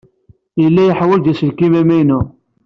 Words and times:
Yella 0.61 0.81
yeḥwaj 0.87 1.23
aselkim 1.31 1.73
amaynu. 1.81 2.21